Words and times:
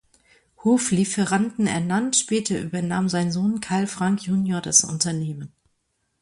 Hoflieferanten 0.63 1.67
ernannt, 1.67 2.15
später 2.15 2.59
übernahm 2.59 3.07
sein 3.07 3.31
Sohn 3.31 3.59
Carl 3.59 3.85
Frank 3.85 4.23
junior 4.23 4.59
das 4.59 4.83
Unternehmen. 4.83 5.51